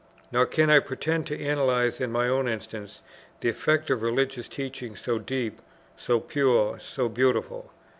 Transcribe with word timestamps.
Nor 0.31 0.47
can 0.47 0.71
I 0.71 0.79
pretend 0.79 1.27
to 1.27 1.39
analyze, 1.39 2.01
in 2.01 2.11
my 2.11 2.27
own 2.27 2.47
instance, 2.47 3.03
the 3.41 3.49
effect 3.49 3.91
of 3.91 4.01
religious 4.01 4.47
teaching 4.47 4.95
so 4.95 5.19
deep, 5.19 5.61
so 5.95 6.19
pure, 6.19 6.79
so 6.79 7.07
beautiful. 7.07 7.71